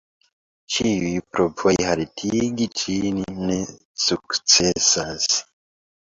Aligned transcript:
Ĉiuj 0.75 1.09
provoj 1.35 1.73
haltigi 1.89 2.67
ĝin 2.83 3.19
ne 3.41 3.57
sukcesas. 4.05 5.29